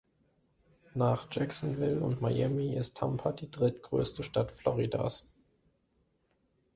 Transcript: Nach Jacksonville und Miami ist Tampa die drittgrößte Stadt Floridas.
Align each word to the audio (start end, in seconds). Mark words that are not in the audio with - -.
Nach 0.95 1.27
Jacksonville 1.31 1.99
und 2.01 2.21
Miami 2.21 2.73
ist 2.73 2.97
Tampa 2.97 3.33
die 3.33 3.51
drittgrößte 3.51 4.23
Stadt 4.23 4.51
Floridas. 4.51 5.27